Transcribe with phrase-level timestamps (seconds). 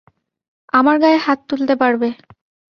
[0.73, 2.07] আমার গায়ে হাত তুলতে পারবে।